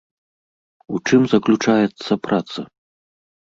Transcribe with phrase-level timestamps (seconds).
[0.93, 2.61] У чым заключаецца праца?